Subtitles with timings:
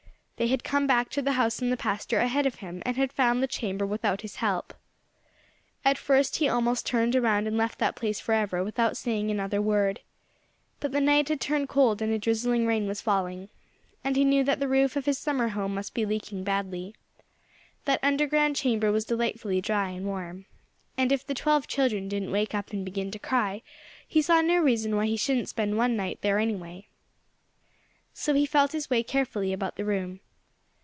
[0.37, 3.13] They had come back to the house in the pasture ahead of him, and had
[3.13, 4.73] found the chamber without his help.
[5.85, 9.99] At first he almost turned around and left that place forever, without saying another word.
[10.79, 13.49] But the night had turned cold and a drizzling rain was falling.
[14.03, 16.95] And he knew that the roof of his summer home must be leaking badly.
[17.85, 20.47] That underground chamber was delightfully dry and warm.
[20.97, 23.61] And if the twelve children didn't wake up and begin to cry
[24.07, 26.87] he saw no reason why he shouldn't spend one night there, anyway.
[28.15, 30.19] So he felt his way carefully about the room.